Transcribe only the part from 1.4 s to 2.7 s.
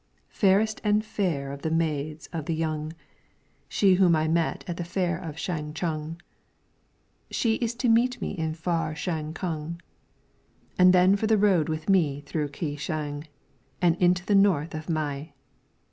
of the maids of the